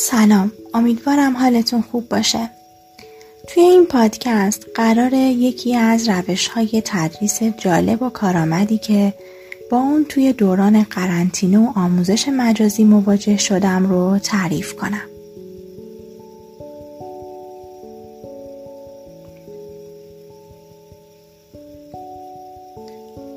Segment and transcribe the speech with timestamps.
[0.00, 0.52] سلام.
[0.74, 2.50] امیدوارم حالتون خوب باشه.
[3.48, 9.14] توی این پادکست قرار یکی از روش های تدریس جالب و کارآمدی که
[9.70, 15.08] با اون توی دوران قرنطینه و آموزش مجازی مواجه شدم رو تعریف کنم.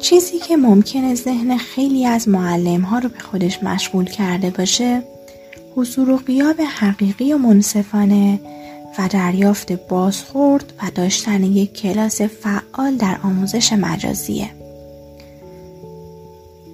[0.02, 5.04] چیزی که ممکنه ذهن خیلی از معلم ها رو به خودش مشغول کرده باشه
[5.76, 8.40] حضور و قیاب حقیقی و منصفانه
[8.98, 14.50] و دریافت بازخورد و داشتن یک کلاس فعال در آموزش مجازیه.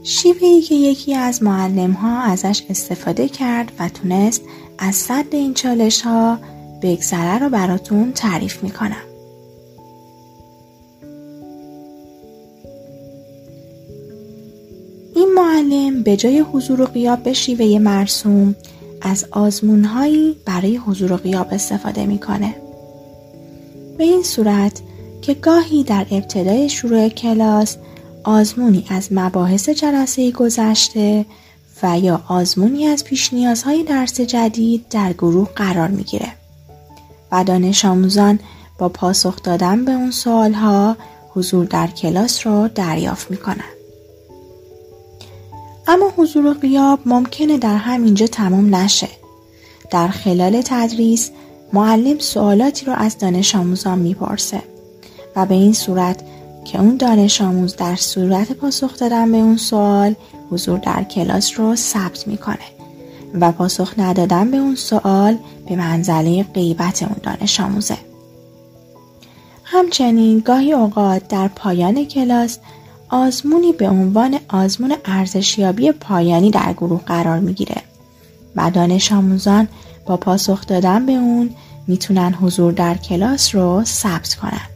[0.03, 4.41] شیوهی که یکی از معلم ها ازش استفاده کرد و تونست
[4.77, 6.39] از صد این چالش ها
[6.81, 9.03] بگذره رو براتون تعریف می‌کنم.
[15.15, 18.55] این معلم به جای حضور و قیاب به شیوه مرسوم
[19.07, 22.55] از آزمونهایی برای حضور و قیاب استفاده می‌کنه.
[23.97, 24.81] به این صورت
[25.21, 27.77] که گاهی در ابتدای شروع کلاس
[28.23, 31.25] آزمونی از مباحث جلسه گذشته
[31.83, 36.31] و یا آزمونی از پیش نیازهای درس جدید در گروه قرار می‌گیره
[37.31, 38.39] و دانش آموزان
[38.77, 40.97] با پاسخ دادن به اون سوالها
[41.29, 43.76] حضور در کلاس رو دریافت می‌کنن.
[45.87, 49.09] اما حضور و قیاب ممکنه در همینجا تمام نشه.
[49.91, 51.31] در خلال تدریس
[51.73, 54.61] معلم سوالاتی رو از دانش آموزان می‌پرسه
[55.35, 56.23] و به این صورت
[56.65, 60.15] که اون دانش آموز در صورت پاسخ دادن به اون سوال
[60.51, 62.65] حضور در کلاس رو ثبت می‌کنه
[63.33, 65.37] و پاسخ ندادن به اون سوال
[65.69, 67.97] به منزله غیبت اون دانش آموزه.
[69.63, 72.57] همچنین گاهی اوقات در پایان کلاس
[73.09, 77.81] آزمونی به عنوان آزمون ارزشیابی پایانی در گروه قرار می‌گیره
[78.55, 79.67] و دانش آموزان
[80.05, 81.49] با پاسخ دادن به اون
[81.87, 84.67] می‌تونن حضور در کلاس رو ثبت کنن.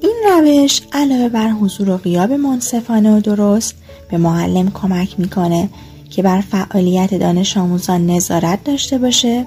[0.00, 3.74] این روش علاوه بر حضور و غیاب منصفانه و درست
[4.10, 5.68] به معلم کمک می‌کنه
[6.10, 9.46] که بر فعالیت دانش آموزان نظارت داشته باشه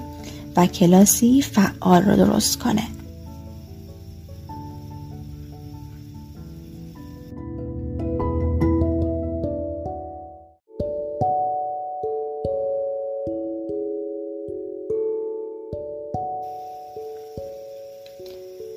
[0.56, 2.82] و کلاسی فعال را درست کنه.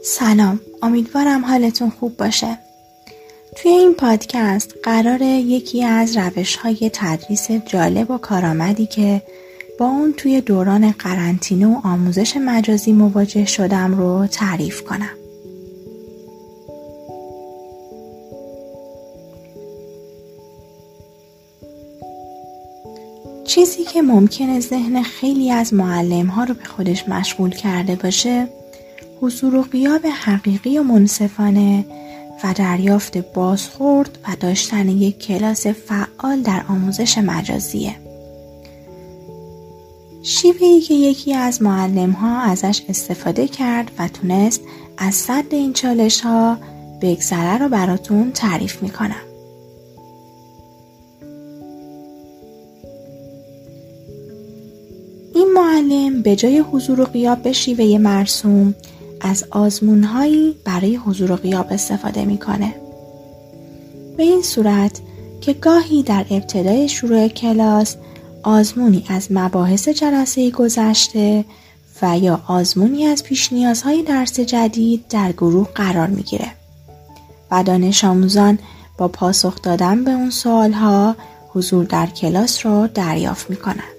[0.04, 2.58] سلام امیدوارم حالتون خوب باشه
[3.56, 9.22] توی این پادکست قرار یکی از روش های تدریس جالب و کارآمدی که
[9.80, 15.10] با اون توی دوران قرنطینه و آموزش مجازی مواجه شدم رو تعریف کنم.
[23.46, 28.48] چیزی که ممکنه ذهن خیلی از معلم ها رو به خودش مشغول کرده باشه
[29.22, 31.86] حضور و قیاب حقیقی و منصفانه
[32.44, 38.09] و دریافت بازخورد و داشتن یک کلاس فعال در آموزش مجازیه.
[40.30, 44.62] شیوهی که یکی از معلم ها ازش استفاده کرد و تونست
[44.98, 46.58] از صد این چالش ها
[47.02, 49.22] بگذره رو براتون تعریف می‌کنم.
[55.36, 58.76] این معلم به جای حضور و قیاب به شیوه مرسوم
[59.22, 62.76] از آزمونهایی برای حضور و قیاب استفاده می‌کنه.
[64.18, 65.02] به این صورت
[65.42, 67.96] که گاهی در ابتدای شروع کلاس
[68.44, 71.46] آزمونی از مباحث جلسه گذشته
[72.02, 76.52] و یا آزمونی از پیش نیازهای درس جدید در گروه قرار می‌گیره
[77.52, 78.60] و دانش آموزان
[78.98, 81.16] با پاسخ دادن به اون سوالها
[81.54, 83.90] حضور در کلاس رو دریافت می‌کنن.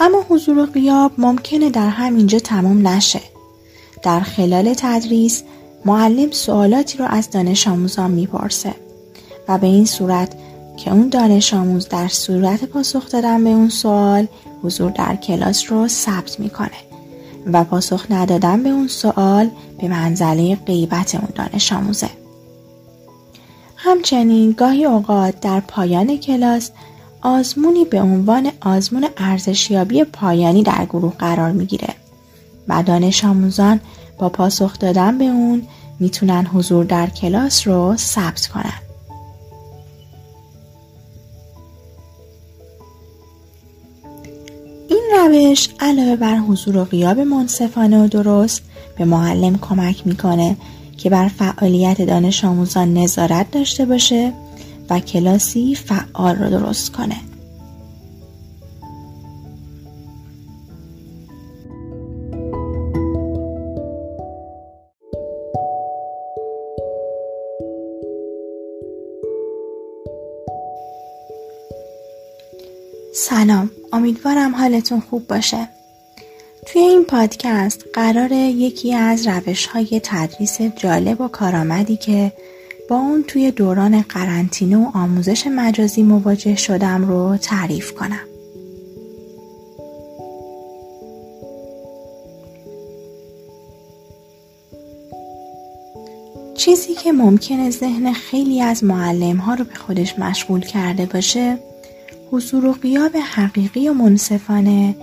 [0.00, 3.20] اما حضور و قیاب ممکنه در همینجا تمام نشه.
[4.02, 5.42] در خلال تدریس
[5.84, 8.74] معلم سوالاتی رو از دانش آموزان می‌پرسه
[9.48, 10.34] و به این صورت
[10.84, 14.26] که اون دانش آموز در صورت پاسخ دادن به اون سوال
[14.62, 16.70] حضور در کلاس رو ثبت می‌کنه
[17.52, 19.50] و پاسخ ندادن به اون سوال
[19.80, 22.10] به منزله غیبت اون دانش آموزه.
[23.76, 26.70] همچنین گاهی اوقات در پایان کلاس
[27.20, 31.94] آزمونی به عنوان آزمون ارزشیابی پایانی در گروه قرار می‌گیره
[32.68, 33.80] و دانش آموزان
[34.18, 35.62] با پاسخ دادن به اون
[36.00, 38.91] می‌تونن حضور در کلاس رو ثبت کنن.
[45.12, 48.62] روش علاوه بر حضور و غیاب منصفانه و درست
[48.98, 50.56] به معلم کمک می‌کنه
[50.96, 54.32] که بر فعالیت دانش آموزان نظارت داشته باشه
[54.90, 57.16] و کلاسی فعال رو درست کنه.
[73.14, 75.68] سلام امیدوارم حالتون خوب باشه
[76.66, 82.32] توی این پادکست قرار یکی از روش های تدریس جالب و کارآمدی که
[82.88, 88.26] با اون توی دوران قرنطینه و آموزش مجازی مواجه شدم رو تعریف کنم.
[96.54, 101.58] چیزی که ممکنه ذهن خیلی از معلم ها رو به خودش مشغول کرده باشه
[102.32, 104.94] حضور و قیاب حقیقی و منصفانه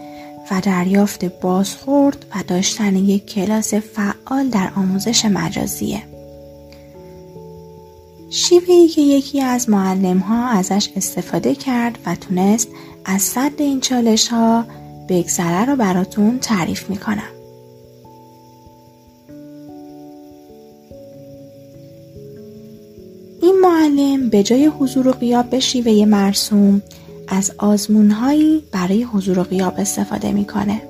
[0.52, 6.04] و دریافت بازخورد و داشتن یک کلاس فعال در آموزش مجازیه.
[8.30, 12.68] شیوهی که یکی از معلم ها ازش استفاده کرد و تونست
[13.06, 14.66] از صد این چالش ها
[15.10, 17.32] بگذره رو براتون تعریف می‌کنم.
[23.42, 26.82] این معلم به جای حضور و قیاب به شیوه مرسوم
[27.30, 30.82] از آزمونهایی برای حضور و قیاب استفاده می‌کنه.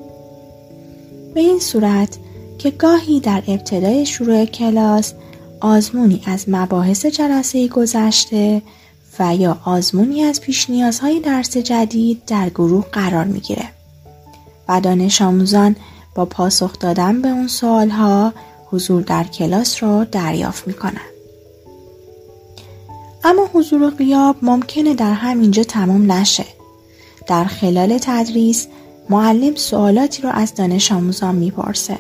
[1.34, 2.18] به این صورت
[2.58, 5.14] که گاهی در ابتدای شروع کلاس
[5.60, 8.62] آزمونی از مباحث جلسه گذشته
[9.20, 13.70] و یا آزمونی از پیش نیازهای درس جدید در گروه قرار می‌گیره
[14.70, 15.76] و دانش آموزان
[16.16, 18.34] با پاسخ دادن به اون سوالها
[18.66, 21.19] حضور در کلاس رو دریافت می‌کنن.
[23.24, 26.46] اما حضور و قیاب ممکنه در همینجا تمام نشه.
[27.28, 28.68] در خلال تدریس
[29.10, 32.00] معلم سوالاتی رو از دانش آموزان می‌پرسه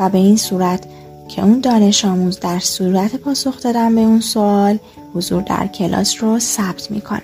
[0.00, 0.86] و به این صورت
[1.28, 4.78] که اون دانش آموز در صورت پاسخ دادن به اون سوال
[5.14, 7.22] حضور در کلاس رو ثبت می‌کنه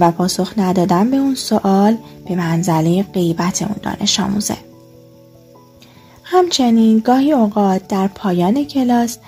[0.00, 1.96] و پاسخ ندادن به اون سوال
[2.28, 4.56] به منزله غیبت اون دانش آموزه.
[6.24, 9.18] همچنین گاهی اوقات در پایان کلاس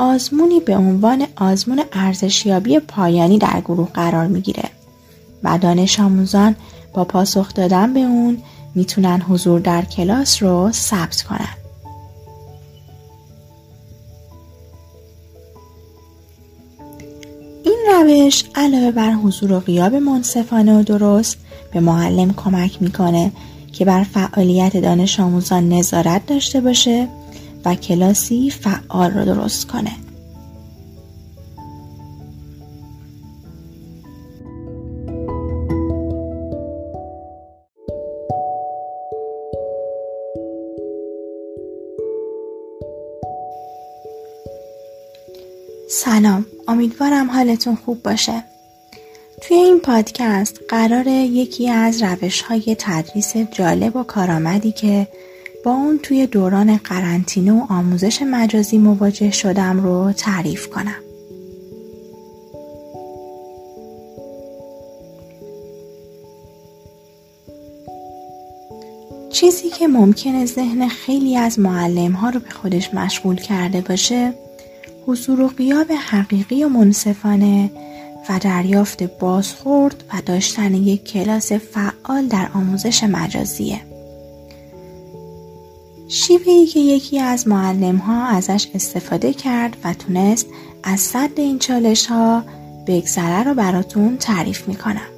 [0.00, 4.70] آزمونی به عنوان آزمون ارزشیابی پایانی در گروه قرار می‌گیره
[5.44, 6.56] و دانش آموزان
[6.92, 8.38] با پاسخ دادن به اون
[8.74, 11.54] می‌تونن حضور در کلاس رو ثبت کنن.
[17.64, 21.36] این روش علاوه بر حضور و غیاب منصفانه و درست
[21.72, 23.32] به معلم کمک می‌کنه
[23.72, 27.08] که بر فعالیت دانش آموزان نظارت داشته باشه
[27.64, 29.92] و کلاسی فعال رو درست کنه.
[45.90, 48.44] سلام امیدوارم حالتون خوب باشه
[49.42, 55.08] توی این پادکست قرار یکی از روش های تدریس جالب و کارآمدی که
[55.64, 61.02] با اون توی دوران قرنطینه و آموزش مجازی مواجه شدم رو تعریف کنم.
[69.32, 74.34] چیزی که ممکنه ذهن خیلی از معلم ها رو به خودش مشغول کرده باشه
[75.06, 77.70] حضور و قیاب حقیقی و منصفانه
[78.28, 83.89] و دریافت بازخورد و داشتن یک کلاس فعال در آموزش مجازیه.
[86.12, 90.46] شیوهی که یکی از معلم ها ازش استفاده کرد و تونست
[90.82, 92.44] از صد این چالش ها
[92.86, 95.10] بگذره رو براتون تعریف می‌کنم.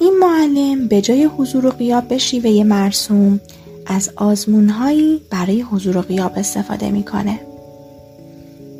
[0.00, 3.40] این معلم به جای حضور و قیاب به شیوه مرسوم
[3.86, 7.40] از آزمونهایی برای حضور و قیاب استفاده می‌کنه.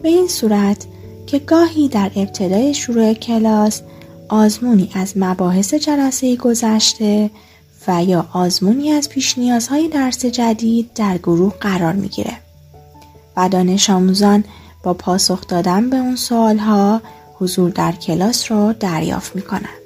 [0.02, 0.87] به این صورت
[1.26, 3.83] که گاهی در ابتدای شروع کلاس
[4.31, 7.31] آزمونی از مباحث جلسه گذشته
[7.89, 12.33] و یا آزمونی از پیش نیازهای درس جدید در گروه قرار می‌گیره
[13.37, 14.45] و دانش آموزان
[14.83, 17.03] با پاسخ دادن به اون سوالها
[17.35, 19.81] حضور در کلاس رو دریافت می‌کنن.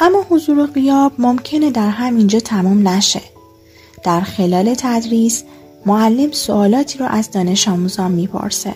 [0.00, 3.22] اما حضور و قیاب ممکنه در همینجا تمام نشه.
[4.04, 5.44] در خلال تدریس
[5.86, 8.74] معلم سوالاتی رو از دانش آموزان می‌پرسه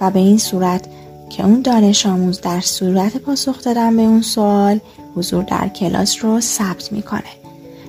[0.00, 0.86] و به این صورت
[1.30, 4.80] که اون دانش آموز در صورت پاسخ دادن به اون سوال
[5.16, 7.22] حضور در کلاس رو ثبت می‌کنه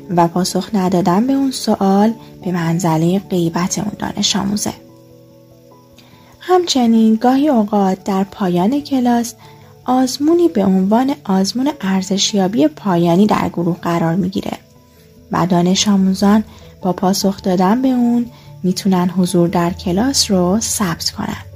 [0.10, 4.74] و پاسخ ندادن به اون سوال به منزله غیبت اون دانش آموزه.
[6.40, 9.34] همچنین گاهی اوقات در پایان کلاس
[9.86, 14.58] آزمونی به عنوان آزمون ارزشیابی پایانی در گروه قرار می‌گیره
[15.32, 16.44] و دانش آموزان
[16.82, 18.26] با پاسخ دادن به اون
[18.64, 21.51] می‌تونن حضور در کلاس رو ثبت کنن.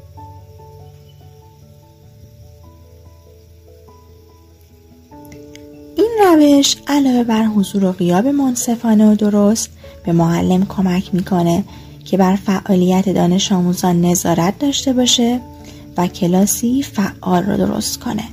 [6.36, 9.70] روش علاوه بر حضور و غیاب منصفانه و درست
[10.06, 11.63] به معلم کمک می‌کنه
[12.06, 15.42] که بر فعالیت دانش آموزان نظارت داشته باشه
[15.98, 18.24] و کلاسی فعال را درست کنه.